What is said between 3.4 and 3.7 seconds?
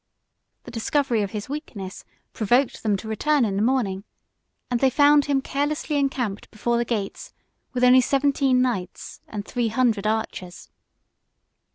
in the